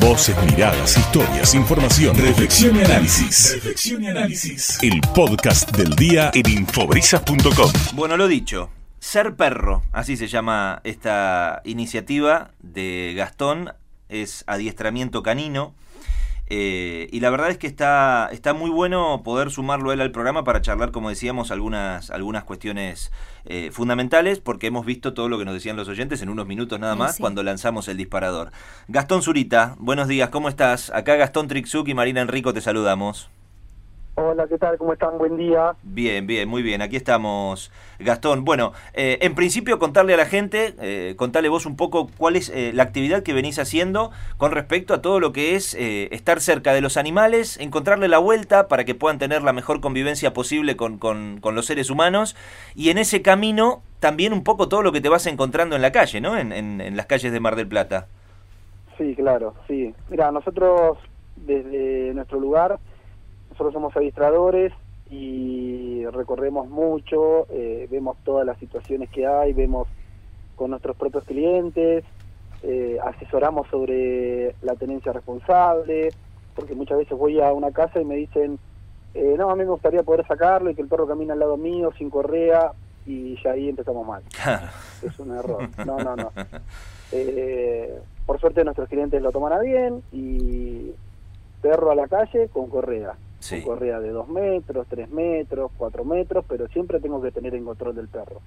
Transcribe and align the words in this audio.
Voces, 0.00 0.36
miradas, 0.44 0.96
historias, 0.96 1.54
información, 1.54 2.16
reflexión 2.16 2.76
y 2.76 2.80
análisis. 2.80 3.52
Reflexión 3.54 4.02
y 4.02 4.08
análisis. 4.08 4.78
El 4.82 5.00
podcast 5.14 5.70
del 5.76 5.94
día 5.94 6.30
en 6.34 6.48
infobrisas.com. 6.50 7.70
Bueno, 7.94 8.16
lo 8.16 8.26
dicho, 8.26 8.70
Ser 8.98 9.36
Perro, 9.36 9.82
así 9.92 10.16
se 10.16 10.26
llama 10.26 10.80
esta 10.82 11.62
iniciativa 11.64 12.50
de 12.60 13.14
Gastón, 13.16 13.72
es 14.08 14.42
adiestramiento 14.46 15.22
canino. 15.22 15.74
Eh, 16.50 17.08
y 17.12 17.20
la 17.20 17.28
verdad 17.30 17.50
es 17.50 17.58
que 17.58 17.66
está, 17.66 18.28
está 18.32 18.54
muy 18.54 18.70
bueno 18.70 19.22
poder 19.22 19.50
sumarlo 19.50 19.92
él 19.92 20.00
al 20.00 20.12
programa 20.12 20.44
para 20.44 20.62
charlar, 20.62 20.90
como 20.92 21.10
decíamos, 21.10 21.50
algunas, 21.50 22.10
algunas 22.10 22.44
cuestiones 22.44 23.12
eh, 23.44 23.70
fundamentales, 23.70 24.40
porque 24.40 24.68
hemos 24.68 24.86
visto 24.86 25.12
todo 25.12 25.28
lo 25.28 25.38
que 25.38 25.44
nos 25.44 25.54
decían 25.54 25.76
los 25.76 25.88
oyentes 25.88 26.22
en 26.22 26.30
unos 26.30 26.46
minutos 26.46 26.80
nada 26.80 26.94
más 26.94 27.18
cuando 27.18 27.42
lanzamos 27.42 27.88
el 27.88 27.98
disparador. 27.98 28.50
Gastón 28.88 29.22
Zurita, 29.22 29.76
buenos 29.78 30.08
días, 30.08 30.30
¿cómo 30.30 30.48
estás? 30.48 30.90
Acá 30.90 31.16
Gastón 31.16 31.48
Trixuk 31.48 31.86
y 31.88 31.94
Marina 31.94 32.22
Enrico 32.22 32.54
te 32.54 32.62
saludamos. 32.62 33.30
Hola, 34.20 34.48
¿qué 34.48 34.58
tal? 34.58 34.76
¿Cómo 34.78 34.92
están? 34.92 35.16
Buen 35.16 35.36
día. 35.36 35.76
Bien, 35.84 36.26
bien, 36.26 36.48
muy 36.48 36.60
bien. 36.60 36.82
Aquí 36.82 36.96
estamos, 36.96 37.70
Gastón. 38.00 38.44
Bueno, 38.44 38.72
eh, 38.92 39.18
en 39.20 39.36
principio 39.36 39.78
contarle 39.78 40.12
a 40.14 40.16
la 40.16 40.26
gente, 40.26 40.74
eh, 40.80 41.14
contarle 41.16 41.48
vos 41.48 41.66
un 41.66 41.76
poco 41.76 42.10
cuál 42.18 42.34
es 42.34 42.48
eh, 42.48 42.72
la 42.74 42.82
actividad 42.82 43.22
que 43.22 43.32
venís 43.32 43.60
haciendo 43.60 44.10
con 44.36 44.50
respecto 44.50 44.92
a 44.92 45.02
todo 45.02 45.20
lo 45.20 45.32
que 45.32 45.54
es 45.54 45.72
eh, 45.74 46.08
estar 46.10 46.40
cerca 46.40 46.72
de 46.72 46.80
los 46.80 46.96
animales, 46.96 47.58
encontrarle 47.60 48.08
la 48.08 48.18
vuelta 48.18 48.66
para 48.66 48.84
que 48.84 48.96
puedan 48.96 49.20
tener 49.20 49.44
la 49.44 49.52
mejor 49.52 49.80
convivencia 49.80 50.32
posible 50.32 50.76
con, 50.76 50.98
con, 50.98 51.38
con 51.40 51.54
los 51.54 51.66
seres 51.66 51.88
humanos 51.88 52.34
y 52.74 52.90
en 52.90 52.98
ese 52.98 53.22
camino 53.22 53.82
también 54.00 54.32
un 54.32 54.42
poco 54.42 54.68
todo 54.68 54.82
lo 54.82 54.90
que 54.90 55.00
te 55.00 55.08
vas 55.08 55.28
encontrando 55.28 55.76
en 55.76 55.82
la 55.82 55.92
calle, 55.92 56.20
¿no? 56.20 56.36
En, 56.36 56.50
en, 56.50 56.80
en 56.80 56.96
las 56.96 57.06
calles 57.06 57.30
de 57.30 57.38
Mar 57.38 57.54
del 57.54 57.68
Plata. 57.68 58.08
Sí, 58.98 59.14
claro, 59.14 59.54
sí. 59.68 59.94
Mira, 60.10 60.32
nosotros 60.32 60.98
desde 61.36 62.12
nuestro 62.14 62.40
lugar 62.40 62.80
nosotros 63.58 63.74
somos 63.74 63.96
administradores 63.96 64.72
y 65.10 66.06
recorremos 66.06 66.68
mucho, 66.68 67.48
eh, 67.50 67.88
vemos 67.90 68.16
todas 68.22 68.46
las 68.46 68.56
situaciones 68.58 69.10
que 69.10 69.26
hay, 69.26 69.52
vemos 69.52 69.88
con 70.54 70.70
nuestros 70.70 70.96
propios 70.96 71.24
clientes, 71.24 72.04
eh, 72.62 72.98
asesoramos 73.04 73.66
sobre 73.66 74.54
la 74.62 74.76
tenencia 74.76 75.12
responsable, 75.12 76.10
porque 76.54 76.76
muchas 76.76 76.98
veces 76.98 77.18
voy 77.18 77.40
a 77.40 77.52
una 77.52 77.72
casa 77.72 78.00
y 78.00 78.04
me 78.04 78.14
dicen, 78.14 78.60
eh, 79.14 79.34
no, 79.36 79.50
a 79.50 79.56
mí 79.56 79.64
me 79.64 79.70
gustaría 79.70 80.04
poder 80.04 80.24
sacarlo 80.24 80.70
y 80.70 80.76
que 80.76 80.82
el 80.82 80.88
perro 80.88 81.08
camine 81.08 81.32
al 81.32 81.40
lado 81.40 81.56
mío 81.56 81.90
sin 81.98 82.10
correa, 82.10 82.70
y 83.06 83.42
ya 83.42 83.52
ahí 83.52 83.68
empezamos 83.68 84.06
mal. 84.06 84.22
Es 85.02 85.18
un 85.18 85.36
error. 85.36 85.68
No, 85.84 85.98
no, 85.98 86.14
no. 86.14 86.30
Eh, 87.10 87.98
por 88.24 88.38
suerte 88.38 88.62
nuestros 88.62 88.88
clientes 88.88 89.20
lo 89.22 89.32
toman 89.32 89.54
a 89.54 89.60
bien 89.60 90.02
y 90.12 90.92
perro 91.62 91.90
a 91.90 91.94
la 91.94 92.06
calle 92.06 92.48
con 92.52 92.68
correa. 92.68 93.16
Sí. 93.48 93.62
Con 93.62 93.74
correa 93.74 94.00
de 94.00 94.10
2 94.10 94.28
metros, 94.28 94.86
3 94.88 95.10
metros, 95.10 95.70
4 95.76 96.04
metros, 96.04 96.44
pero 96.48 96.68
siempre 96.68 97.00
tengo 97.00 97.20
que 97.22 97.30
tener 97.32 97.54
en 97.54 97.64
control 97.64 97.94
del 97.94 98.08
perro. 98.08 98.40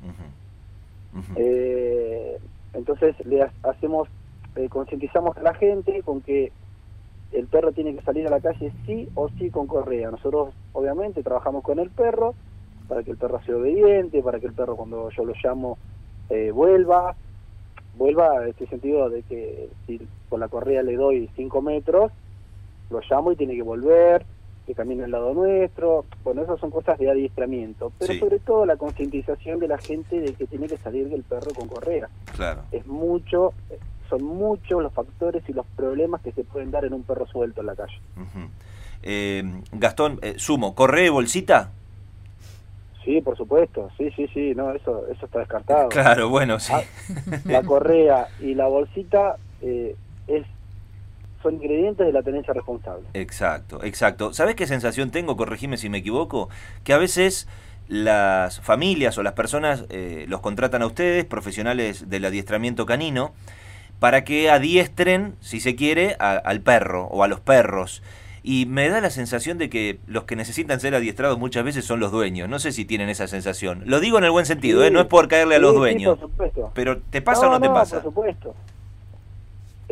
Eh, 1.35 2.37
entonces 2.73 3.15
le 3.25 3.41
ha- 3.43 3.51
hacemos, 3.63 4.07
eh, 4.55 4.69
concientizamos 4.69 5.35
a 5.37 5.41
la 5.41 5.53
gente 5.53 6.01
con 6.03 6.21
que 6.21 6.51
el 7.31 7.47
perro 7.47 7.71
tiene 7.71 7.95
que 7.95 8.01
salir 8.01 8.27
a 8.27 8.29
la 8.29 8.39
calle 8.41 8.71
sí 8.85 9.09
o 9.15 9.29
sí 9.37 9.49
con 9.49 9.67
correa. 9.67 10.11
Nosotros 10.11 10.53
obviamente 10.73 11.23
trabajamos 11.23 11.63
con 11.63 11.79
el 11.79 11.89
perro 11.89 12.35
para 12.87 13.03
que 13.03 13.11
el 13.11 13.17
perro 13.17 13.41
sea 13.45 13.55
obediente, 13.55 14.21
para 14.21 14.39
que 14.39 14.47
el 14.47 14.53
perro 14.53 14.75
cuando 14.75 15.09
yo 15.11 15.25
lo 15.25 15.33
llamo 15.41 15.77
eh, 16.29 16.51
vuelva, 16.51 17.15
vuelva 17.97 18.43
en 18.43 18.49
este 18.49 18.67
sentido 18.67 19.09
de 19.09 19.23
que 19.23 19.69
si 19.85 19.99
con 20.29 20.39
la 20.39 20.47
correa 20.47 20.81
le 20.83 20.95
doy 20.95 21.29
5 21.35 21.61
metros, 21.61 22.11
lo 22.89 22.99
llamo 23.09 23.31
y 23.31 23.35
tiene 23.37 23.55
que 23.55 23.63
volver, 23.63 24.25
que 24.71 24.75
camine 24.75 25.03
al 25.03 25.11
lado 25.11 25.33
nuestro. 25.33 26.05
Bueno, 26.23 26.43
esas 26.43 26.59
son 26.59 26.71
cosas 26.71 26.97
de 26.97 27.09
adiestramiento, 27.11 27.91
pero 27.99 28.13
Sí. 28.13 28.19
sobre 28.19 28.39
todo 28.39 28.65
la 28.65 28.77
concientización 28.77 29.59
de 29.59 29.67
la 29.67 29.77
gente 29.77 30.19
de 30.21 30.33
que 30.33 30.47
tiene 30.47 30.67
que 30.67 30.77
salir 30.77 31.09
del 31.09 31.23
perro 31.23 31.51
con 31.53 31.67
correa. 31.67 32.07
Claro. 32.35 32.61
Es 32.71 32.85
mucho, 32.87 33.53
son 34.09 34.23
muchos 34.23 34.81
los 34.81 34.93
factores 34.93 35.43
y 35.49 35.53
los 35.53 35.65
problemas 35.75 36.21
que 36.21 36.31
se 36.31 36.43
pueden 36.43 36.71
dar 36.71 36.85
en 36.85 36.93
un 36.93 37.03
perro 37.03 37.27
suelto 37.27 37.61
en 37.61 37.67
la 37.67 37.75
calle. 37.75 37.99
Eh, 39.03 39.43
Gastón, 39.73 40.19
eh, 40.21 40.35
sumo, 40.37 40.73
¿corre 40.75 41.09
bolsita? 41.09 41.71
Sí, 43.03 43.19
por 43.19 43.35
supuesto, 43.35 43.89
sí, 43.97 44.11
sí, 44.15 44.27
sí, 44.33 44.53
no, 44.55 44.71
eso, 44.73 45.07
eso 45.07 45.25
está 45.25 45.39
descartado. 45.39 45.89
Claro, 45.89 46.29
bueno, 46.29 46.59
sí. 46.59 46.71
Ah, 46.73 46.83
La 47.45 47.63
correa 47.63 48.27
y 48.39 48.53
la 48.53 48.67
bolsita 48.67 49.37
eh, 49.61 49.95
es 50.27 50.45
son 51.41 51.55
ingredientes 51.55 52.05
de 52.05 52.13
la 52.13 52.21
tenencia 52.23 52.53
responsable. 52.53 53.03
Exacto, 53.13 53.83
exacto. 53.83 54.33
¿Sabes 54.33 54.55
qué 54.55 54.67
sensación 54.67 55.11
tengo? 55.11 55.37
Corregime 55.37 55.77
si 55.77 55.89
me 55.89 55.99
equivoco. 55.99 56.49
Que 56.83 56.93
a 56.93 56.97
veces 56.97 57.47
las 57.87 58.61
familias 58.61 59.17
o 59.17 59.23
las 59.23 59.33
personas 59.33 59.85
eh, 59.89 60.25
los 60.27 60.39
contratan 60.41 60.81
a 60.81 60.85
ustedes, 60.87 61.25
profesionales 61.25 62.09
del 62.09 62.25
adiestramiento 62.25 62.85
canino, 62.85 63.33
para 63.99 64.23
que 64.23 64.49
adiestren, 64.49 65.35
si 65.41 65.59
se 65.59 65.75
quiere, 65.75 66.15
a- 66.19 66.37
al 66.37 66.61
perro 66.61 67.05
o 67.07 67.23
a 67.23 67.27
los 67.27 67.39
perros. 67.39 68.01
Y 68.43 68.65
me 68.65 68.89
da 68.89 69.01
la 69.01 69.11
sensación 69.11 69.59
de 69.59 69.69
que 69.69 69.99
los 70.07 70.23
que 70.23 70.35
necesitan 70.35 70.79
ser 70.79 70.95
adiestrados 70.95 71.37
muchas 71.37 71.63
veces 71.63 71.85
son 71.85 71.99
los 71.99 72.11
dueños. 72.11 72.49
No 72.49 72.57
sé 72.57 72.71
si 72.71 72.85
tienen 72.85 73.09
esa 73.09 73.27
sensación. 73.27 73.83
Lo 73.85 73.99
digo 73.99 74.17
en 74.17 74.23
el 74.23 74.31
buen 74.31 74.47
sentido, 74.47 74.81
Sí. 74.81 74.87
¿eh? 74.87 74.91
no 74.91 74.99
es 75.01 75.05
por 75.05 75.27
caerle 75.27 75.55
a 75.55 75.57
Sí, 75.59 75.61
los 75.61 75.73
sí, 75.73 75.77
dueños. 75.77 76.17
por 76.17 76.29
supuesto. 76.31 76.71
Pero 76.73 77.01
¿te 77.01 77.21
pasa 77.21 77.47
o 77.47 77.51
no 77.51 77.61
te 77.61 77.69
pasa? 77.69 77.97
Por 77.97 78.05
supuesto. 78.05 78.55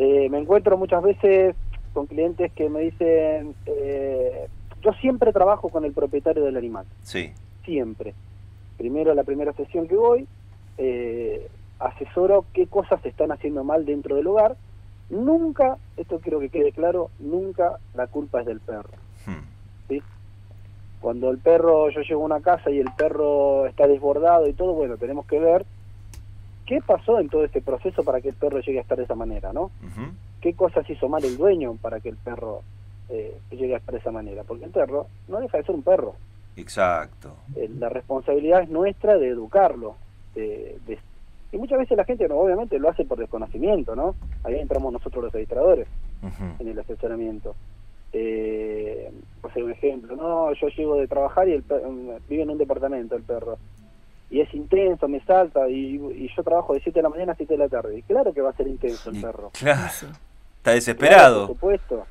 Eh, 0.02 0.30
me 0.30 0.38
encuentro 0.38 0.78
muchas 0.78 1.02
veces 1.02 1.54
con 1.92 2.06
clientes 2.06 2.50
que 2.52 2.70
me 2.70 2.80
dicen, 2.80 3.54
eh, 3.66 4.48
yo 4.80 4.94
siempre 4.94 5.30
trabajo 5.30 5.68
con 5.68 5.84
el 5.84 5.92
propietario 5.92 6.42
del 6.42 6.56
animal, 6.56 6.86
Sí, 7.02 7.34
siempre. 7.66 8.14
Primero, 8.78 9.12
la 9.12 9.24
primera 9.24 9.52
sesión 9.52 9.86
que 9.86 9.96
voy, 9.96 10.26
eh, 10.78 11.46
asesoro 11.78 12.46
qué 12.54 12.66
cosas 12.66 13.02
se 13.02 13.10
están 13.10 13.30
haciendo 13.30 13.62
mal 13.62 13.84
dentro 13.84 14.16
del 14.16 14.28
hogar. 14.28 14.56
Nunca, 15.10 15.76
esto 15.98 16.18
quiero 16.20 16.40
que 16.40 16.48
quede 16.48 16.72
claro, 16.72 17.10
nunca 17.18 17.76
la 17.94 18.06
culpa 18.06 18.40
es 18.40 18.46
del 18.46 18.60
perro. 18.60 18.88
Hmm. 19.26 19.44
¿sí? 19.90 20.02
Cuando 21.02 21.28
el 21.28 21.36
perro, 21.36 21.90
yo 21.90 22.00
llego 22.00 22.22
a 22.22 22.24
una 22.24 22.40
casa 22.40 22.70
y 22.70 22.78
el 22.78 22.88
perro 22.96 23.66
está 23.66 23.86
desbordado 23.86 24.48
y 24.48 24.54
todo, 24.54 24.72
bueno, 24.72 24.96
tenemos 24.96 25.26
que 25.26 25.38
ver 25.38 25.66
qué 26.70 26.80
pasó 26.86 27.18
en 27.18 27.28
todo 27.28 27.44
este 27.44 27.60
proceso 27.60 28.04
para 28.04 28.20
que 28.20 28.28
el 28.28 28.36
perro 28.36 28.60
llegue 28.60 28.78
a 28.78 28.82
estar 28.82 28.96
de 28.96 29.02
esa 29.02 29.16
manera, 29.16 29.52
¿no? 29.52 29.72
¿Qué 30.40 30.54
cosas 30.54 30.88
hizo 30.88 31.08
mal 31.08 31.24
el 31.24 31.36
dueño 31.36 31.74
para 31.82 31.98
que 31.98 32.08
el 32.10 32.16
perro 32.16 32.62
eh, 33.08 33.36
llegue 33.50 33.74
a 33.74 33.78
estar 33.78 33.92
de 33.92 33.98
esa 33.98 34.12
manera? 34.12 34.44
Porque 34.44 34.66
el 34.66 34.70
perro 34.70 35.08
no 35.26 35.40
deja 35.40 35.58
de 35.58 35.64
ser 35.64 35.74
un 35.74 35.82
perro. 35.82 36.14
Exacto. 36.56 37.34
Eh, 37.56 37.68
la 37.76 37.88
responsabilidad 37.88 38.62
es 38.62 38.68
nuestra 38.70 39.18
de 39.18 39.28
educarlo. 39.28 39.96
de- 40.36 40.78
de- 40.86 40.98
y 41.50 41.58
muchas 41.58 41.80
veces 41.80 41.96
la 41.96 42.04
gente, 42.04 42.28
no, 42.28 42.36
obviamente, 42.36 42.78
lo 42.78 42.88
hace 42.88 43.04
por 43.04 43.18
desconocimiento, 43.18 43.96
¿no? 43.96 44.14
Ahí 44.44 44.54
entramos 44.54 44.92
nosotros 44.92 45.24
los 45.24 45.34
administradores 45.34 45.88
en 46.60 46.68
el 46.68 46.78
asesoramiento. 46.78 47.56
Eh, 48.12 49.10
por 49.40 49.52
ser 49.52 49.64
un 49.64 49.72
ejemplo, 49.72 50.14
no, 50.16 50.52
yo 50.54 50.68
llego 50.68 50.96
de 50.96 51.06
trabajar 51.08 51.48
y 51.48 51.52
el 51.52 51.62
per- 51.64 51.82
vive 52.28 52.42
en 52.42 52.50
un 52.50 52.58
departamento 52.58 53.16
el 53.16 53.22
perro. 53.22 53.58
Y 54.30 54.40
es 54.40 54.54
intenso, 54.54 55.08
me 55.08 55.20
salta 55.24 55.68
y, 55.68 55.96
y 55.96 56.30
yo 56.36 56.42
trabajo 56.44 56.74
de 56.74 56.80
7 56.80 56.98
de 56.98 57.02
la 57.02 57.08
mañana 57.08 57.32
a 57.32 57.36
7 57.36 57.52
de 57.54 57.58
la 57.58 57.68
tarde. 57.68 57.98
Y 57.98 58.02
claro 58.02 58.32
que 58.32 58.40
va 58.40 58.50
a 58.50 58.56
ser 58.56 58.68
intenso 58.68 59.10
el 59.10 59.20
perro. 59.20 59.50
Claro. 59.58 59.80
Está 59.86 60.12
Claro, 60.62 60.74
desesperado. 60.74 61.46
por 61.46 61.56
supuesto. 61.56 62.06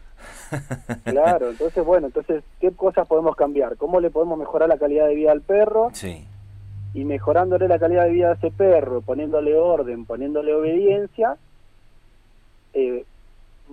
Claro, 1.06 1.52
entonces 1.52 1.85
bueno, 1.85 2.07
entonces, 2.07 2.44
¿qué 2.59 2.72
cosas 2.72 3.07
podemos 3.07 3.35
cambiar? 3.35 3.78
¿Cómo 3.78 4.00
le 4.02 4.09
podemos 4.09 4.38
mejorar 4.38 4.68
la 4.68 4.78
calidad 4.78 5.07
de 5.07 5.16
vida 5.16 5.31
al 5.31 5.41
perro? 5.41 5.90
Sí. 5.94 6.25
Y 6.94 7.06
mejorándole 7.06 7.68
la 7.68 7.80
calidad 7.80 8.03
de 8.06 8.09
vida 8.12 8.31
a 8.31 8.34
ese 8.34 8.51
perro, 8.51 9.01
poniéndole 9.01 9.56
orden, 9.56 10.06
poniéndole 10.06 10.53
obediencia, 10.53 11.38
eh, 12.74 13.06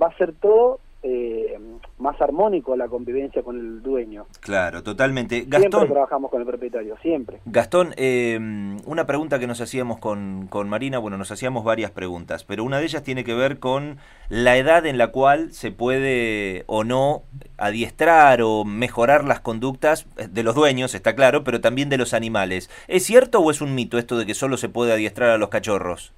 va 0.01 0.09
a 0.09 0.17
ser 0.19 0.35
todo 0.35 0.79
eh, 1.03 1.59
más 1.99 2.21
armónico 2.21 2.77
la 2.77 2.89
convivencia 2.89 3.43
con 3.43 3.59
el 3.59 3.83
dueño. 3.83 4.27
Claro, 4.41 4.83
totalmente. 4.83 5.37
Siempre 5.37 5.61
Gastón, 5.61 5.89
trabajamos 5.89 6.31
con 6.31 6.41
el 6.41 6.47
propietario, 6.47 6.97
siempre. 6.99 7.41
Gastón, 7.47 7.95
eh, 7.97 8.39
una 8.85 9.07
pregunta 9.07 9.39
que 9.39 9.47
nos 9.47 9.61
hacíamos 9.61 9.99
con, 9.99 10.47
con 10.49 10.69
Marina, 10.69 10.99
bueno, 10.99 11.17
nos 11.17 11.31
hacíamos 11.31 11.65
varias 11.65 11.91
preguntas, 11.91 12.45
pero 12.45 12.65
una 12.65 12.79
de 12.79 12.85
ellas 12.85 13.03
tiene 13.03 13.25
que 13.25 13.35
ver 13.35 13.59
con 13.59 13.99
la 14.29 14.57
edad 14.57 14.87
en 14.87 14.99
la 14.99 15.09
cual 15.09 15.53
se 15.53 15.71
puede 15.71 16.65
o 16.67 16.85
no 16.85 17.23
adiestrar 17.59 18.43
o 18.43 18.65
mejorar 18.65 19.25
las 19.25 19.41
conductas 19.41 20.07
de 20.17 20.43
los 20.43 20.55
dueños, 20.55 20.95
está 20.95 21.15
claro, 21.15 21.45
pero 21.45 21.61
también 21.61 21.89
de 21.89 21.99
los 21.99 22.15
animales. 22.15 22.71
¿Es 22.89 23.05
cierto 23.05 23.41
o 23.41 23.51
es 23.51 23.61
un 23.61 23.75
mito 23.75 23.99
esto 23.99 24.19
de 24.19 24.27
que 24.27 24.35
solo 24.35 24.57
se 24.57 24.69
puede 24.69 24.93
adiestrar 24.93 25.31
a 25.31 25.39
los 25.39 25.49
cachorros? 25.49 26.13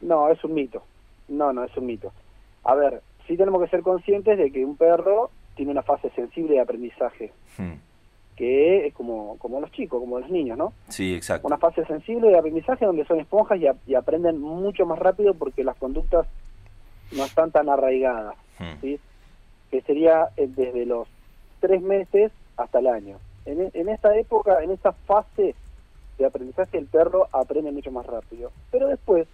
No, 0.00 0.28
es 0.30 0.42
un 0.44 0.54
mito. 0.54 0.82
No, 1.28 1.52
no, 1.52 1.64
es 1.64 1.76
un 1.76 1.86
mito. 1.86 2.12
A 2.64 2.74
ver, 2.74 3.02
sí 3.28 3.36
tenemos 3.36 3.62
que 3.62 3.68
ser 3.68 3.82
conscientes 3.82 4.36
de 4.36 4.50
que 4.50 4.64
un 4.64 4.76
perro 4.76 5.30
tiene 5.54 5.70
una 5.70 5.82
fase 5.82 6.10
sensible 6.10 6.54
de 6.54 6.60
aprendizaje, 6.60 7.30
Hmm, 7.56 7.74
que 8.36 8.86
es 8.86 8.94
como, 8.94 9.36
como 9.38 9.60
los 9.60 9.70
chicos, 9.72 10.00
como 10.00 10.18
los 10.20 10.30
niños, 10.30 10.56
¿no? 10.58 10.72
Sí, 10.88 11.14
exacto. 11.14 11.46
Una 11.46 11.58
fase 11.58 11.84
sensible 11.86 12.28
de 12.28 12.38
aprendizaje 12.38 12.84
donde 12.86 13.04
son 13.04 13.20
esponjas 13.20 13.58
y, 13.60 13.66
a- 13.66 13.76
y 13.86 13.94
aprenden 13.94 14.40
mucho 14.40 14.86
más 14.86 14.98
rápido 14.98 15.34
porque 15.34 15.62
las 15.64 15.76
conductas 15.76 16.26
no 17.16 17.24
están 17.24 17.50
tan 17.52 17.68
arraigadas. 17.68 18.34
Hmm. 18.58 18.80
¿sí? 18.80 18.98
que 19.70 19.82
sería 19.82 20.28
eh, 20.38 20.48
desde 20.48 20.86
los 20.86 21.06
tres 21.60 21.82
meses 21.82 22.32
hasta 22.56 22.78
el 22.78 22.86
año. 22.86 23.18
En, 23.44 23.70
en 23.74 23.88
esta 23.90 24.16
época, 24.16 24.62
en 24.62 24.70
esta 24.70 24.92
fase 24.92 25.54
de 26.16 26.24
aprendizaje, 26.26 26.78
el 26.78 26.86
perro 26.86 27.28
aprende 27.32 27.70
mucho 27.70 27.90
más 27.92 28.06
rápido. 28.06 28.50
Pero 28.70 28.88
después, 28.88 29.28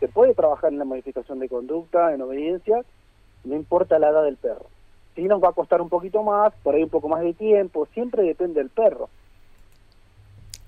se 0.00 0.08
puede 0.08 0.34
trabajar 0.34 0.72
en 0.72 0.78
la 0.80 0.84
modificación 0.84 1.38
de 1.38 1.48
conducta, 1.48 2.12
en 2.12 2.22
obediencia, 2.22 2.82
no 3.44 3.54
importa 3.56 3.98
la 3.98 4.08
edad 4.10 4.24
del 4.24 4.36
perro. 4.36 4.66
Si 5.14 5.22
nos 5.22 5.42
va 5.42 5.50
a 5.50 5.52
costar 5.52 5.80
un 5.80 5.88
poquito 5.88 6.22
más, 6.22 6.52
por 6.62 6.74
ahí 6.74 6.82
un 6.82 6.88
poco 6.88 7.08
más 7.08 7.20
de 7.22 7.34
tiempo, 7.34 7.86
siempre 7.94 8.22
depende 8.22 8.60
del 8.60 8.70
perro. 8.70 9.08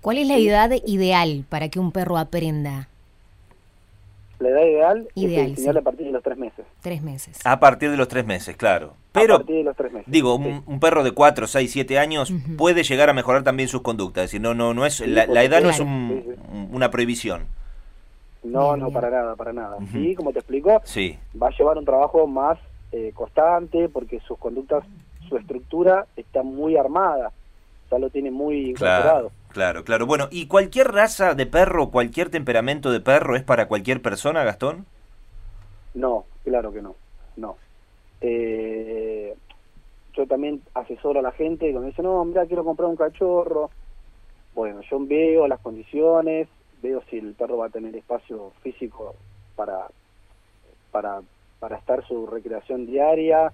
¿Cuál 0.00 0.18
es 0.18 0.28
la 0.28 0.36
edad 0.36 0.70
ideal 0.86 1.44
para 1.48 1.68
que 1.68 1.80
un 1.80 1.90
perro 1.90 2.16
aprenda? 2.16 2.88
La 4.38 4.50
edad 4.50 4.62
ideal, 4.66 5.08
Ideal, 5.14 5.44
es 5.46 5.50
enseñarle 5.52 5.80
sí. 5.80 5.82
a 5.82 5.84
partir 5.84 6.06
de 6.06 6.12
los 6.12 6.22
tres 6.22 6.36
meses. 6.36 6.66
Tres 6.82 7.02
meses. 7.02 7.40
A 7.46 7.58
partir 7.58 7.90
de 7.90 7.96
los 7.96 8.06
tres 8.06 8.26
meses, 8.26 8.54
claro. 8.56 8.88
a 8.88 9.12
Pero, 9.18 9.38
partir 9.38 9.56
de 9.56 9.64
los 9.64 9.74
tres 9.76 9.92
meses. 9.92 10.12
digo, 10.12 10.36
Sí. 10.36 10.42
un, 10.44 10.62
un 10.66 10.78
perro 10.78 11.02
de 11.02 11.12
4, 11.12 11.46
6, 11.46 11.72
7 11.72 11.98
años 11.98 12.30
puede 12.58 12.82
llegar 12.84 13.08
a 13.08 13.14
mejorar 13.14 13.42
también 13.44 13.68
sus 13.70 13.80
conductas. 13.80 14.24
Es 14.24 14.30
decir, 14.30 14.42
no, 14.42 14.52
no, 14.54 14.74
no 14.74 14.84
es, 14.84 14.94
Sí, 14.96 15.06
la, 15.06 15.24
edad 15.42 15.62
no 15.62 15.70
es 15.70 15.76
supuesto. 15.76 15.84
un- 15.84 16.22
Sí, 16.22 16.30
sí. 16.34 16.40
un- 16.52 16.68
una 16.72 16.90
prohibición. 16.90 17.46
No, 18.52 18.72
Bien, 18.72 18.80
no, 18.80 18.86
bien. 18.86 18.94
para 18.94 19.10
nada, 19.10 19.36
para 19.36 19.52
nada. 19.52 19.76
Ujú. 19.76 19.86
Sí, 19.92 20.14
como 20.14 20.32
te 20.32 20.38
explico, 20.40 20.80
Sí, 20.84 21.18
va 21.40 21.48
a 21.48 21.56
llevar 21.58 21.78
un 21.78 21.84
trabajo 21.84 22.26
más 22.26 22.58
eh, 22.92 23.12
constante 23.14 23.88
porque 23.88 24.20
sus 24.20 24.38
conductas, 24.38 24.84
su 25.28 25.36
estructura 25.36 26.06
está 26.16 26.42
muy 26.42 26.76
armada, 26.76 27.32
ya 27.90 27.98
lo 27.98 28.10
tiene 28.10 28.30
muy 28.30 28.74
claro, 28.74 29.02
incorporado. 29.02 29.32
claro, 29.52 29.84
claro. 29.84 30.06
Bueno, 30.06 30.28
¿y 30.30 30.46
cualquier 30.46 30.88
raza 30.92 31.34
de 31.34 31.46
perro, 31.46 31.90
cualquier 31.90 32.30
temperamento 32.30 32.90
de 32.90 33.00
perro 33.00 33.36
es 33.36 33.42
para 33.42 33.66
cualquier 33.68 34.00
persona, 34.02 34.44
Gastón? 34.44 34.86
No, 35.94 36.26
claro 36.44 36.72
que 36.72 36.82
no, 36.82 36.94
no. 37.36 37.56
Eh, 38.20 39.34
yo 40.14 40.26
también 40.26 40.62
asesoro 40.74 41.20
a 41.20 41.22
la 41.22 41.32
gente 41.32 41.70
cuando 41.72 41.88
dice, 41.88 42.02
no, 42.02 42.24
mira, 42.24 42.46
quiero 42.46 42.64
comprar 42.64 42.88
un 42.88 42.96
cachorro. 42.96 43.70
Bueno, 44.54 44.80
yo 44.90 44.98
veo 45.06 45.46
las 45.46 45.60
condiciones, 45.60 46.48
veo 46.86 47.02
si 47.10 47.18
el 47.18 47.34
perro 47.34 47.58
va 47.58 47.66
a 47.66 47.70
tener 47.70 47.94
espacio 47.96 48.52
físico 48.62 49.14
para, 49.54 49.86
para, 50.90 51.20
para 51.58 51.76
estar 51.78 52.06
su 52.06 52.26
recreación 52.26 52.86
diaria. 52.86 53.52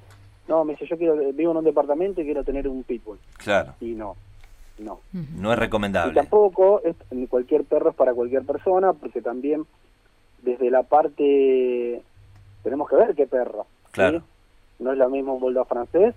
No, 0.49 0.65
me 0.65 0.73
dice, 0.75 0.87
yo 0.87 0.99
quiero, 0.99 1.17
vivo 1.33 1.53
en 1.53 1.59
un 1.59 1.65
departamento 1.65 2.21
y 2.21 2.25
quiero 2.25 2.45
tener 2.45 2.69
un 2.69 2.83
pitbull. 2.83 3.19
Claro, 3.39 3.75
Y 3.81 3.93
no, 3.93 4.17
no. 4.79 5.01
No 5.13 5.53
es 5.53 5.57
Y 5.57 5.61
recomendable. 5.61 6.15
tampoco 6.15 6.83
es, 6.85 6.97
cualquier 7.29 7.65
perro 7.65 7.91
es 7.91 7.97
para 7.97 8.13
cualquier 8.15 8.45
persona, 8.45 8.93
porque 8.93 9.23
también 9.23 9.65
desde 10.43 10.71
la 10.71 10.83
parte 10.83 12.03
tenemos 12.63 12.89
que 12.89 12.97
ver 12.97 13.15
qué 13.15 13.27
perro. 13.27 13.67
¿sí? 13.87 13.93
Claro. 13.93 14.23
No 14.79 14.93
es 14.93 14.99
lo 14.99 15.09
mismo 15.09 15.35
un 15.35 15.41
bulldog 15.41 15.69
francés 15.69 16.15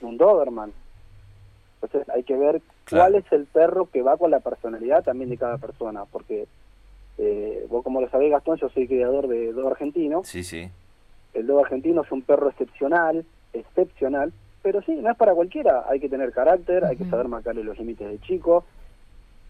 un 0.00 0.16
Doberman. 0.16 0.72
Entonces 1.80 2.08
hay 2.10 2.22
que 2.24 2.36
ver 2.36 2.60
Claro. 2.92 3.10
cuál 3.10 3.22
es 3.22 3.32
el 3.32 3.46
perro 3.46 3.88
que 3.90 4.02
va 4.02 4.16
con 4.16 4.30
la 4.30 4.40
personalidad 4.40 5.02
también 5.02 5.30
de 5.30 5.38
cada 5.38 5.58
persona, 5.58 6.04
porque 6.04 6.46
eh, 7.18 7.66
vos 7.68 7.84
como 7.84 8.00
lo 8.00 8.08
sabés 8.08 8.30
Gastón, 8.30 8.58
yo 8.58 8.68
soy 8.68 8.86
criador 8.86 9.28
de 9.28 9.52
Dog 9.52 9.68
argentino. 9.68 10.22
Sí, 10.24 10.44
sí. 10.44 10.70
El 11.34 11.46
Dog 11.46 11.64
argentino 11.64 12.02
es 12.02 12.12
un 12.12 12.22
perro 12.22 12.48
excepcional, 12.48 13.24
excepcional, 13.52 14.32
pero 14.62 14.82
sí, 14.82 14.92
no 14.92 15.10
es 15.10 15.16
para 15.16 15.34
cualquiera. 15.34 15.84
Hay 15.88 16.00
que 16.00 16.08
tener 16.08 16.32
carácter, 16.32 16.84
hay 16.84 16.96
que 16.96 17.04
saber 17.06 17.28
marcarle 17.28 17.64
los 17.64 17.78
límites 17.78 18.08
de 18.08 18.20
chico. 18.20 18.64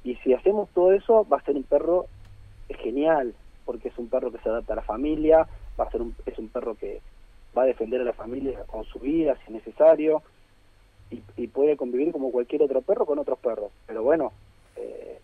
Y 0.05 0.17
si 0.17 0.33
hacemos 0.33 0.69
todo 0.71 0.93
eso, 0.93 1.27
va 1.29 1.39
a 1.39 1.43
ser 1.43 1.57
un 1.57 1.63
perro 1.63 2.07
genial, 2.69 3.35
porque 3.65 3.89
es 3.89 3.99
un 3.99 4.09
perro 4.09 4.33
que 4.33 4.39
se 4.39 4.49
adapta 4.49 4.73
a 4.73 4.77
la 4.77 4.83
familia, 4.83 5.47
va 5.79 5.85
a 5.85 5.91
ser 5.91 6.03
un, 6.03 6.15
es 6.27 6.39
un 6.39 6.49
perro 6.49 6.75
que 6.75 7.01
va 7.57 7.63
a 7.63 7.67
defender 7.67 8.01
a 8.01 8.05
la 8.05 8.13
familia 8.13 8.65
con 8.67 8.85
su 8.85 8.99
vida 8.99 9.37
si 9.37 9.45
es 9.45 9.51
necesario, 9.51 10.23
y, 11.13 11.23
y 11.37 11.47
puede 11.49 11.77
convivir 11.77 12.11
como 12.13 12.33
cualquier 12.33 12.63
otro 12.63 12.81
perro 12.83 13.07
con 13.07 13.19
otros 13.19 13.39
perros. 13.39 13.71
Pero 13.87 14.03
bueno, 14.03 14.33
eh, 14.77 15.19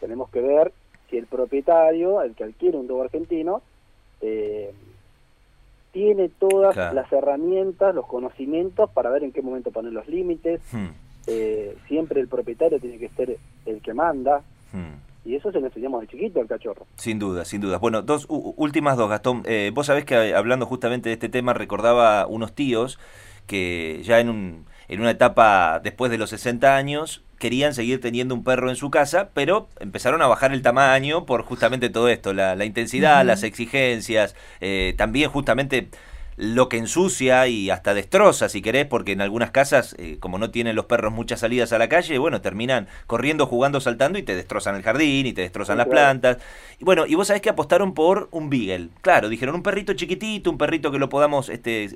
tenemos 0.00 0.30
que 0.30 0.40
ver 0.40 0.72
si 1.10 1.18
el 1.18 1.26
propietario, 1.26 2.22
el 2.22 2.34
que 2.34 2.44
adquiere 2.44 2.76
un 2.78 2.86
dogo 2.86 3.02
argentino, 3.02 3.62
eh, 4.20 4.72
tiene 5.92 6.28
todas 6.28 6.74
Claro. 6.74 6.94
las 6.94 7.10
herramientas, 7.12 7.94
los 7.94 8.06
conocimientos 8.06 8.90
para 8.90 9.10
ver 9.10 9.24
en 9.24 9.32
qué 9.32 9.40
momento 9.42 9.70
poner 9.70 9.92
los 9.92 10.08
límites. 10.08 10.60
Hmm, 10.72 10.88
Eh, 11.28 11.76
siempre 11.88 12.20
el 12.20 12.28
propietario 12.28 12.78
tiene 12.78 12.98
que 12.98 13.08
ser 13.08 13.36
el 13.66 13.80
que 13.82 13.92
manda, 13.92 14.42
hmm. 14.72 15.28
y 15.28 15.34
eso 15.34 15.50
se 15.50 15.58
lo 15.58 15.66
enseñamos 15.66 16.00
de 16.02 16.06
chiquito 16.06 16.38
al 16.40 16.46
cachorro. 16.46 16.86
Sin 16.98 17.18
duda, 17.18 17.44
sin 17.44 17.60
duda. 17.60 17.78
Bueno, 17.78 18.02
dos 18.02 18.26
últimas 18.28 18.96
dos, 18.96 19.10
Gastón. 19.10 19.42
Eh, 19.44 19.72
vos 19.74 19.86
sabés 19.86 20.04
que 20.04 20.14
eh, 20.14 20.34
hablando 20.36 20.66
justamente 20.66 21.08
de 21.08 21.14
este 21.14 21.28
tema 21.28 21.52
recordaba 21.52 22.28
unos 22.28 22.52
tíos 22.54 23.00
que 23.48 24.02
ya 24.04 24.20
en, 24.20 24.28
un, 24.28 24.66
en 24.88 25.00
una 25.00 25.10
etapa 25.10 25.80
después 25.82 26.10
de 26.10 26.18
los 26.18 26.30
60 26.30 26.76
años 26.76 27.22
querían 27.38 27.74
seguir 27.74 28.00
teniendo 28.00 28.34
un 28.34 28.44
perro 28.44 28.70
en 28.70 28.76
su 28.76 28.90
casa, 28.90 29.30
pero 29.34 29.68
empezaron 29.78 30.22
a 30.22 30.26
bajar 30.26 30.52
el 30.52 30.62
tamaño 30.62 31.26
por 31.26 31.42
justamente 31.42 31.90
todo 31.90 32.08
esto, 32.08 32.32
la, 32.32 32.54
la 32.54 32.64
intensidad, 32.64 33.24
las 33.24 33.42
exigencias, 33.42 34.34
eh, 34.60 34.94
también 34.96 35.30
justamente 35.30 35.88
lo 36.36 36.68
que 36.68 36.76
ensucia 36.76 37.46
y 37.48 37.70
hasta 37.70 37.94
destroza, 37.94 38.48
si 38.48 38.60
querés, 38.62 38.86
porque 38.86 39.12
en 39.12 39.20
algunas 39.22 39.50
casas, 39.50 39.94
eh, 39.98 40.18
como 40.20 40.38
no 40.38 40.50
tienen 40.50 40.76
los 40.76 40.84
perros 40.86 41.12
muchas 41.12 41.40
salidas 41.40 41.72
a 41.72 41.78
la 41.78 41.88
calle, 41.88 42.18
bueno, 42.18 42.40
terminan 42.42 42.88
corriendo, 43.06 43.46
jugando, 43.46 43.80
saltando 43.80 44.18
y 44.18 44.22
te 44.22 44.34
destrozan 44.36 44.74
el 44.76 44.82
jardín 44.82 45.26
y 45.26 45.32
te 45.32 45.40
destrozan 45.42 45.76
Sí, 45.76 45.78
las 45.78 45.86
claro. 45.86 45.94
plantas. 46.20 46.38
Y 46.78 46.84
bueno, 46.84 47.06
y 47.06 47.14
vos 47.14 47.26
sabés 47.28 47.40
que 47.42 47.48
apostaron 47.48 47.94
por 47.94 48.28
un 48.32 48.50
Beagle. 48.50 48.90
Claro, 49.00 49.28
dijeron 49.30 49.54
un 49.54 49.62
perrito 49.62 49.94
chiquitito, 49.94 50.50
un 50.50 50.58
perrito 50.58 50.92
que 50.92 50.98
lo 50.98 51.08
podamos, 51.08 51.48
este, 51.48 51.88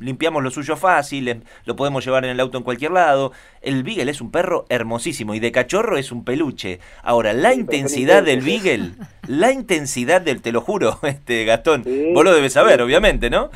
limpiamos 0.00 0.42
lo 0.42 0.50
suyo 0.50 0.76
fácil, 0.76 1.42
lo 1.64 1.76
podemos 1.76 2.04
llevar 2.04 2.24
en 2.24 2.30
el 2.32 2.40
auto 2.40 2.58
en 2.58 2.64
cualquier 2.64 2.90
lado. 2.90 3.32
El 3.62 3.84
Beagle 3.84 4.10
es 4.10 4.20
un 4.20 4.30
perro 4.32 4.66
hermosísimo 4.68 5.34
y 5.34 5.40
de 5.40 5.52
cachorro 5.52 5.96
es 5.96 6.10
un 6.10 6.24
peluche. 6.24 6.80
Ahora, 7.02 7.32
la 7.32 7.52
Sí, 7.52 7.60
intensidad 7.60 8.22
del. 8.24 8.40
Beagle, 8.40 8.92
la 9.28 9.52
intensidad 9.52 10.20
del, 10.20 10.42
te 10.42 10.50
lo 10.52 10.60
juro, 10.60 10.98
este 11.04 11.44
Gastón, 11.44 11.84
Sí, 11.84 12.10
vos 12.12 12.24
lo 12.24 12.34
debes 12.34 12.52
saber, 12.52 12.82
obviamente, 12.82 13.30
¿no? 13.30 13.50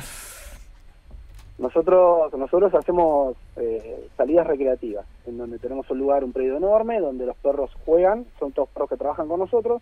Nosotros 1.61 2.33
nosotros 2.33 2.73
hacemos 2.73 3.35
eh, 3.55 4.07
salidas 4.17 4.47
recreativas, 4.47 5.05
en 5.27 5.37
donde 5.37 5.59
tenemos 5.59 5.87
un 5.91 5.99
lugar, 5.99 6.23
un 6.23 6.33
predio 6.33 6.57
enorme, 6.57 6.99
donde 6.99 7.27
los 7.27 7.37
perros 7.37 7.69
juegan, 7.85 8.25
son 8.39 8.51
todos 8.51 8.67
perros 8.69 8.89
que 8.89 8.97
trabajan 8.97 9.27
con 9.27 9.39
nosotros, 9.39 9.79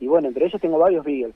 y 0.00 0.06
bueno, 0.06 0.28
entre 0.28 0.44
ellos 0.44 0.60
tengo 0.60 0.78
varios 0.78 1.02
Beagles. 1.02 1.34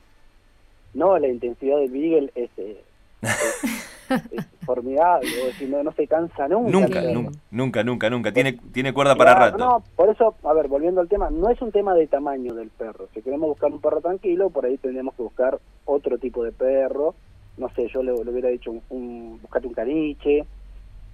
No, 0.93 1.19
la 1.19 1.29
intensidad 1.29 1.79
del 1.79 1.91
Beagle 1.91 2.33
es, 2.35 2.51
eh, 2.59 2.85
es, 3.23 4.33
es 4.33 4.47
formidable, 4.67 5.27
es 5.27 5.47
decir, 5.47 5.71
no, 5.71 5.83
no 5.83 5.93
se 5.93 6.07
cansa 6.07 6.49
nunca. 6.49 6.71
Nunca, 6.71 7.01
nunca, 7.01 7.31
nunca, 7.51 7.83
nunca, 7.83 8.11
nunca. 8.11 8.33
Tiene, 8.33 8.59
tiene 8.75 8.93
cuerda 8.93 9.17
para 9.17 9.37
Claro, 9.37 9.53
rato. 9.53 9.65
No, 9.65 9.83
por 9.97 10.11
eso, 10.11 10.35
a 10.43 10.53
ver, 10.53 10.69
volviendo 10.69 11.01
al 11.01 11.09
tema, 11.09 11.31
no 11.31 11.49
es 11.49 11.63
un 11.63 11.73
tema 11.73 11.95
de 11.95 12.07
tamaño 12.07 12.53
del 12.55 12.69
perro. 12.69 13.09
Si 13.15 13.23
queremos 13.23 13.49
buscar 13.49 13.73
un 13.73 13.81
perro 13.81 14.03
tranquilo, 14.03 14.51
por 14.51 14.67
ahí 14.67 14.77
tendríamos 14.77 15.15
que 15.15 15.23
buscar 15.23 15.59
otro 15.87 16.19
tipo 16.19 16.45
de 16.45 16.53
perro. 16.53 17.15
No 17.57 17.69
sé, 17.71 17.89
yo 17.89 18.03
le, 18.03 18.13
le 18.13 18.31
hubiera 18.31 18.49
dicho, 18.51 18.71
un, 18.71 18.83
un, 18.91 19.39
buscate 19.43 19.67
un 19.67 19.73
caniche, 19.75 20.45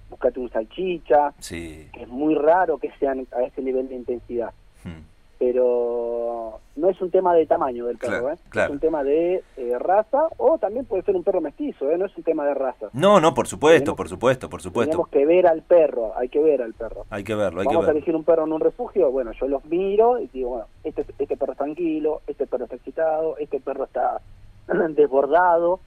buscate 0.09 0.39
un 0.39 0.49
salchicha, 0.49 1.33
Sí. 1.39 1.87
que 1.93 2.03
es 2.03 2.07
muy 2.09 2.35
raro 2.35 2.77
que 2.77 2.91
sean 2.99 3.25
a 3.31 3.43
ese 3.43 3.61
nivel 3.61 3.87
de 3.89 3.95
intensidad. 3.95 4.51
Hmm. 4.83 5.01
Pero 5.39 6.59
no 6.75 6.89
es 6.89 7.01
un 7.01 7.11
tema 7.11 7.33
de 7.35 7.45
tamaño 7.45 7.85
del 7.85 7.97
perro, 7.97 8.11
Claro, 8.19 8.31
¿eh? 8.33 8.37
claro. 8.49 8.67
es 8.69 8.73
un 8.73 8.79
tema 8.79 9.03
de 9.03 9.43
eh, 9.57 9.75
raza 9.79 10.27
o 10.37 10.57
también 10.57 10.85
puede 10.85 11.03
ser 11.03 11.15
un 11.15 11.23
perro 11.23 11.41
mestizo, 11.41 11.89
¿eh? 11.91 11.97
no 11.97 12.05
es 12.05 12.17
un 12.17 12.23
tema 12.23 12.45
de 12.45 12.53
raza. 12.53 12.87
No, 12.93 13.19
no, 13.19 13.33
por 13.33 13.47
supuesto, 13.47 13.83
Tenemos- 13.91 13.97
por 13.97 14.09
supuesto, 14.09 14.49
por 14.49 14.61
supuesto. 14.61 14.91
Tenemos 14.91 15.09
que 15.09 15.25
ver 15.25 15.47
al 15.47 15.61
perro, 15.61 16.13
hay 16.17 16.29
que 16.29 16.39
ver 16.39 16.61
al 16.61 16.73
perro. 16.73 17.05
Hay 17.09 17.23
que 17.23 17.35
verlo, 17.35 17.61
hay 17.61 17.67
que 17.67 17.73
Vamos 17.73 17.83
a 17.83 17.87
verlo. 17.87 17.97
elegir 17.99 18.15
un 18.15 18.23
perro 18.23 18.45
en 18.45 18.53
un 18.53 18.59
refugio, 18.61 19.11
bueno, 19.11 19.31
yo 19.39 19.47
los 19.47 19.63
miro 19.65 20.19
y 20.19 20.27
digo, 20.27 20.49
bueno, 20.49 20.65
este, 20.83 21.05
este 21.19 21.37
perro 21.37 21.51
es 21.53 21.57
tranquilo, 21.57 22.21
este 22.27 22.47
perro 22.47 22.63
está 22.65 22.75
excitado, 22.75 23.37
este 23.37 23.59
perro 23.59 23.83
está 23.85 24.21
desbordado. 24.95 25.79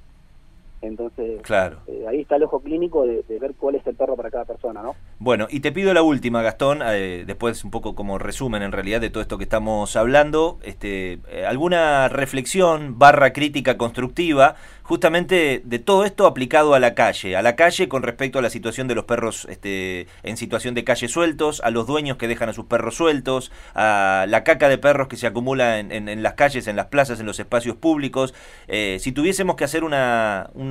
Entonces, 0.82 1.40
Claro. 1.42 1.78
eh, 1.86 2.04
ahí 2.08 2.20
está 2.20 2.36
el 2.36 2.42
ojo 2.44 2.60
clínico 2.60 3.06
de, 3.06 3.22
de 3.28 3.38
ver 3.38 3.54
cuál 3.58 3.74
es 3.76 3.86
el 3.86 3.96
perro 3.96 4.14
para 4.16 4.30
cada 4.30 4.44
persona, 4.44 4.82
¿no? 4.82 4.94
Bueno, 5.18 5.46
y 5.50 5.60
te 5.60 5.72
pido 5.72 5.92
la 5.94 6.02
última, 6.02 6.42
Gastón, 6.42 6.80
eh, 6.84 7.24
después 7.26 7.64
un 7.64 7.70
poco 7.70 7.94
como 7.94 8.18
resumen 8.18 8.62
en 8.62 8.72
realidad 8.72 9.00
de 9.00 9.10
todo 9.10 9.22
esto 9.22 9.38
que 9.38 9.44
estamos 9.44 9.96
hablando, 9.96 10.58
este, 10.62 11.18
eh, 11.28 11.46
alguna 11.46 12.08
reflexión 12.08 12.98
barra 12.98 13.32
crítica 13.32 13.76
constructiva 13.78 14.56
justamente 14.82 15.62
de 15.64 15.78
todo 15.80 16.04
esto 16.04 16.26
aplicado 16.26 16.74
a 16.74 16.78
la 16.78 16.94
calle, 16.94 17.34
a 17.36 17.42
la 17.42 17.56
calle 17.56 17.88
con 17.88 18.04
respecto 18.04 18.38
a 18.38 18.42
la 18.42 18.50
situación 18.50 18.86
de 18.86 18.94
los 18.94 19.04
perros 19.04 19.46
este, 19.50 20.06
en 20.22 20.36
situación 20.36 20.74
de 20.74 20.84
calle 20.84 21.08
sueltos, 21.08 21.60
a 21.64 21.70
los 21.70 21.88
dueños 21.88 22.18
que 22.18 22.28
dejan 22.28 22.48
a 22.48 22.52
sus 22.52 22.66
perros 22.66 22.94
sueltos, 22.94 23.50
a 23.74 24.26
la 24.28 24.44
caca 24.44 24.68
de 24.68 24.78
perros 24.78 25.08
que 25.08 25.16
se 25.16 25.26
acumula 25.26 25.80
en, 25.80 25.90
en- 25.90 26.08
en 26.08 26.22
las 26.22 26.34
calles, 26.34 26.68
en 26.68 26.76
las 26.76 26.86
plazas, 26.86 27.18
en 27.18 27.26
los 27.26 27.40
espacios 27.40 27.74
públicos. 27.76 28.32
Eh, 28.68 28.98
si 29.00 29.10
tuviésemos 29.10 29.56
que 29.56 29.64
hacer 29.64 29.82
una, 29.82 30.50
una 30.54 30.65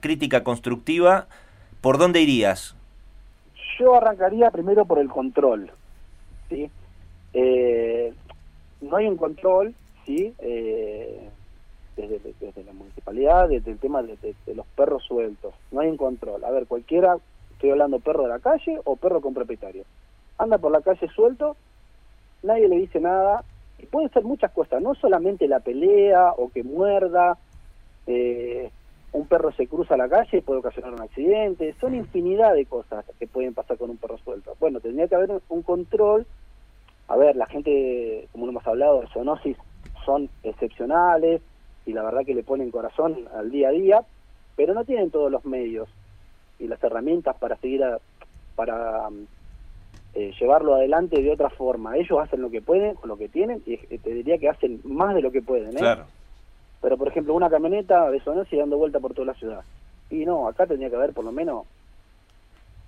crítica 0.00 0.44
constructiva, 0.44 1.26
¿por 1.80 1.98
dónde 1.98 2.20
irías? 2.20 2.74
Yo 3.78 3.96
arrancaría 3.96 4.50
primero 4.50 4.84
por 4.84 4.98
el 4.98 5.08
control, 5.08 5.70
¿sí? 6.48 6.70
Eh, 7.32 8.12
no 8.80 8.96
hay 8.96 9.06
un 9.06 9.16
control, 9.16 9.74
¿sí? 10.06 10.32
Eh, 10.38 11.28
desde, 11.96 12.20
desde 12.40 12.64
la 12.64 12.72
municipalidad, 12.72 13.48
desde 13.48 13.72
el 13.72 13.78
tema 13.78 14.02
de, 14.02 14.16
los 14.54 14.66
perros 14.76 15.02
sueltos. 15.04 15.54
No 15.70 15.80
hay 15.80 15.88
un 15.88 15.96
control. 15.96 16.44
A 16.44 16.50
ver, 16.50 16.66
cualquiera, 16.66 17.16
estoy 17.52 17.70
hablando 17.70 18.00
perro 18.00 18.22
de 18.22 18.28
la 18.28 18.38
calle 18.38 18.80
o 18.84 18.96
perro 18.96 19.20
con 19.20 19.34
propietario. 19.34 19.84
Anda 20.38 20.58
por 20.58 20.72
la 20.72 20.80
calle 20.80 21.08
suelto, 21.14 21.56
nadie 22.42 22.68
le 22.68 22.76
dice 22.76 23.00
nada. 23.00 23.44
Y 23.78 23.86
pueden 23.86 24.10
ser 24.10 24.22
muchas 24.24 24.52
cosas, 24.52 24.80
no 24.80 24.94
solamente 24.94 25.48
la 25.48 25.60
pelea 25.60 26.32
o 26.36 26.48
que 26.48 26.62
muerda. 26.62 27.38
Eh, 28.06 28.70
un 29.14 29.26
perro 29.26 29.52
se 29.52 29.68
cruza 29.68 29.96
la 29.96 30.08
calle 30.08 30.38
y 30.38 30.40
puede 30.40 30.58
ocasionar 30.58 30.92
un 30.92 31.00
accidente. 31.00 31.72
Son 31.80 31.94
infinidad 31.94 32.52
de 32.52 32.66
cosas 32.66 33.04
que 33.16 33.28
pueden 33.28 33.54
pasar 33.54 33.78
con 33.78 33.90
un 33.90 33.96
perro 33.96 34.18
suelto. 34.18 34.56
Bueno, 34.58 34.80
tendría 34.80 35.06
que 35.06 35.14
haber 35.14 35.30
un 35.48 35.62
control. 35.62 36.26
A 37.06 37.16
ver, 37.16 37.36
la 37.36 37.46
gente, 37.46 38.26
como 38.32 38.48
hemos 38.48 38.66
hablado, 38.66 39.00
de 39.00 39.06
zoonosis 39.08 39.56
son 40.04 40.28
excepcionales 40.42 41.40
y 41.86 41.92
la 41.92 42.02
verdad 42.02 42.24
que 42.26 42.34
le 42.34 42.42
ponen 42.42 42.72
corazón 42.72 43.28
al 43.36 43.52
día 43.52 43.68
a 43.68 43.72
día, 43.72 44.02
pero 44.56 44.74
no 44.74 44.84
tienen 44.84 45.12
todos 45.12 45.30
los 45.30 45.44
medios 45.44 45.88
y 46.58 46.66
las 46.66 46.82
herramientas 46.82 47.36
para 47.38 47.56
seguir 47.56 47.84
para 48.56 49.08
eh, 50.14 50.32
llevarlo 50.40 50.74
adelante 50.74 51.22
de 51.22 51.30
otra 51.30 51.50
forma. 51.50 51.96
Ellos 51.96 52.18
hacen 52.20 52.42
lo 52.42 52.50
que 52.50 52.62
pueden 52.62 52.96
con 52.96 53.08
lo 53.08 53.16
que 53.16 53.28
tienen 53.28 53.62
y 53.64 53.76
te 53.76 54.10
diría 54.10 54.38
que 54.38 54.48
hacen 54.48 54.80
más 54.82 55.14
de 55.14 55.22
lo 55.22 55.30
que 55.30 55.40
pueden. 55.40 55.76
¿eh? 55.76 55.80
Claro 55.80 56.06
pero 56.84 56.98
por 56.98 57.08
ejemplo 57.08 57.32
una 57.32 57.48
camioneta 57.48 58.10
de 58.10 58.20
y 58.50 58.56
dando 58.58 58.76
vuelta 58.76 59.00
por 59.00 59.14
toda 59.14 59.28
la 59.28 59.34
ciudad. 59.34 59.62
Y 60.10 60.26
no, 60.26 60.46
acá 60.46 60.66
tendría 60.66 60.90
que 60.90 60.96
haber 60.96 61.14
por 61.14 61.24
lo 61.24 61.32
menos 61.32 61.64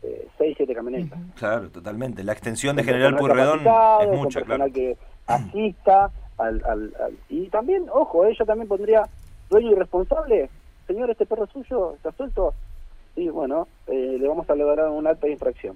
eh, 0.02 0.28
6, 0.36 0.54
7 0.54 0.74
camionetas. 0.74 1.18
Claro, 1.34 1.70
totalmente. 1.70 2.22
La 2.22 2.32
extensión 2.32 2.76
de 2.76 2.84
General 2.84 3.16
Purredón 3.16 3.60
es 4.02 4.08
mucha, 4.18 4.42
claro. 4.42 4.66
que 4.70 4.98
asista 5.26 6.10
al, 6.36 6.62
al, 6.66 6.92
Y 7.30 7.48
también, 7.48 7.86
ojo, 7.90 8.26
ella 8.26 8.44
también 8.44 8.68
pondría 8.68 9.08
dueño 9.48 9.72
irresponsable. 9.72 10.50
Señor, 10.86 11.10
este 11.10 11.24
perro 11.24 11.46
suyo 11.46 11.94
está 11.94 12.12
suelto. 12.12 12.52
Y 13.16 13.30
bueno, 13.30 13.66
eh, 13.86 14.18
le 14.20 14.28
vamos 14.28 14.48
a 14.50 14.54
lograr 14.54 14.90
un 14.90 15.06
alta 15.06 15.26
infracción. 15.26 15.74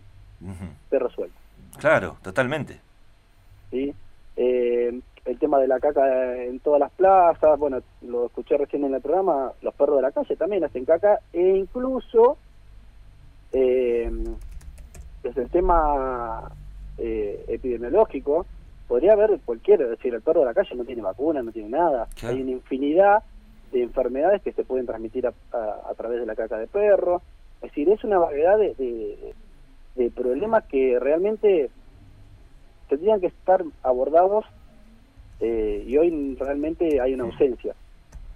Perro 0.90 1.08
suelto. 1.08 1.38
Claro, 1.78 2.18
totalmente. 2.20 2.82
¿Sí? 3.70 3.94
Eh, 4.36 4.69
el 5.30 5.38
tema 5.38 5.58
de 5.60 5.68
la 5.68 5.78
caca 5.78 6.44
en 6.44 6.58
todas 6.58 6.80
las 6.80 6.90
plazas, 6.90 7.58
bueno, 7.58 7.78
lo 8.02 8.26
escuché 8.26 8.56
recién 8.56 8.84
en 8.84 8.94
el 8.94 9.00
programa, 9.00 9.52
los 9.62 9.74
perros 9.74 9.96
de 9.96 10.02
la 10.02 10.10
calle 10.10 10.34
también 10.34 10.64
hacen 10.64 10.84
caca, 10.84 11.20
e 11.32 11.56
incluso 11.56 12.36
eh, 13.52 14.10
desde 15.22 15.42
el 15.42 15.50
tema 15.50 16.50
eh, 16.98 17.44
epidemiológico, 17.46 18.44
podría 18.88 19.12
haber 19.12 19.38
cualquiera, 19.44 19.84
es 19.84 19.90
decir, 19.90 20.12
el 20.12 20.20
perro 20.20 20.40
de 20.40 20.46
la 20.46 20.54
calle 20.54 20.74
no 20.74 20.84
tiene 20.84 21.00
vacuna, 21.00 21.42
no 21.42 21.52
tiene 21.52 21.68
nada, 21.68 22.08
hay 22.24 22.42
una 22.42 22.50
infinidad 22.50 23.22
de 23.70 23.84
enfermedades 23.84 24.42
que 24.42 24.52
se 24.52 24.64
pueden 24.64 24.86
transmitir 24.86 25.28
a, 25.28 25.32
a, 25.52 25.94
través 25.94 26.18
de 26.18 26.26
la 26.26 26.34
caca 26.34 26.58
de 26.58 26.66
perro, 26.66 27.22
es 27.62 27.70
decir, 27.70 27.88
es 27.88 28.02
una 28.02 28.18
variedad 28.18 28.58
de, 28.58 29.32
de 29.94 30.10
problemas 30.10 30.64
que 30.64 30.98
realmente 30.98 31.70
tendrían 32.88 33.20
que 33.20 33.28
estar 33.28 33.62
abordados 33.84 34.44
eh, 35.40 35.84
y 35.86 35.96
hoy 35.96 36.36
realmente 36.38 37.00
hay 37.00 37.14
una 37.14 37.24
ausencia 37.24 37.74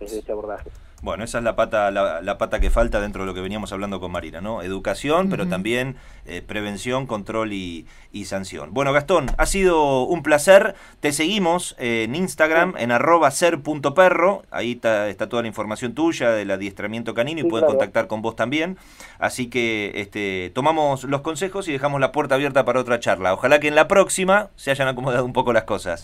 de 0.00 0.06
ese 0.06 0.32
abordaje. 0.32 0.70
Bueno, 1.04 1.22
esa 1.22 1.36
es 1.36 1.44
la 1.44 1.54
pata, 1.54 1.90
la, 1.90 2.38
pata 2.38 2.60
que 2.60 2.70
falta 2.70 2.98
dentro 2.98 3.24
de 3.24 3.26
lo 3.26 3.34
que 3.34 3.42
veníamos 3.42 3.70
hablando 3.74 4.00
con 4.00 4.10
Marina, 4.10 4.40
¿no? 4.40 4.62
Educación, 4.62 5.28
pero 5.28 5.46
también 5.46 5.96
eh, 6.24 6.40
prevención, 6.40 7.06
control 7.06 7.52
y, 7.52 7.86
sanción. 8.24 8.72
Bueno, 8.72 8.90
Gastón, 8.94 9.26
ha 9.36 9.44
sido 9.44 10.04
un 10.04 10.22
placer. 10.22 10.74
Te 11.00 11.12
seguimos 11.12 11.76
en 11.78 12.14
Instagram, 12.14 12.72
en 12.78 12.90
arroba 12.90 13.30
ser.perro. 13.30 14.44
Ahí 14.50 14.72
está, 14.72 15.14
toda 15.28 15.42
la 15.42 15.48
información 15.48 15.92
tuya 15.92 16.30
del 16.30 16.50
adiestramiento 16.50 17.12
canino 17.12 17.42
y 17.42 17.44
pueden 17.44 17.66
contactar 17.66 18.06
con 18.06 18.22
vos 18.22 18.34
también. 18.34 18.78
Así 19.18 19.50
que 19.50 19.92
este, 19.96 20.52
tomamos 20.54 21.04
los 21.04 21.20
consejos 21.20 21.68
y 21.68 21.72
dejamos 21.72 22.00
la 22.00 22.12
puerta 22.12 22.36
abierta 22.36 22.64
para 22.64 22.80
otra 22.80 22.98
charla. 22.98 23.34
Ojalá 23.34 23.60
que 23.60 23.68
en 23.68 23.74
la 23.74 23.88
próxima 23.88 24.48
se 24.56 24.70
hayan 24.70 24.88
acomodado 24.88 25.26
un 25.26 25.34
poco 25.34 25.52
las 25.52 25.64
cosas. 25.64 26.02